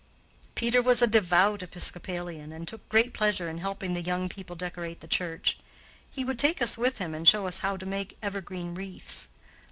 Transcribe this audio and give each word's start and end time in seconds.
Peter 0.55 0.81
was 0.81 0.99
a 0.99 1.05
devout 1.05 1.61
Episcopalian 1.61 2.51
and 2.51 2.67
took 2.67 2.89
great 2.89 3.13
pleasure 3.13 3.47
in 3.47 3.59
helping 3.59 3.93
the 3.93 4.01
young 4.01 4.27
people 4.27 4.55
decorate 4.55 4.99
the 4.99 5.07
church. 5.07 5.59
He 6.09 6.25
would 6.25 6.39
take 6.39 6.59
us 6.59 6.75
with 6.75 6.97
him 6.97 7.13
and 7.13 7.27
show 7.27 7.45
us 7.45 7.59
how 7.59 7.77
to 7.77 7.85
make 7.85 8.17
evergreen 8.23 8.73
wreaths. 8.73 9.27